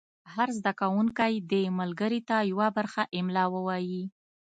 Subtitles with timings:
[0.33, 4.03] هر زده کوونکی دې ملګري ته یوه برخه املا ووایي.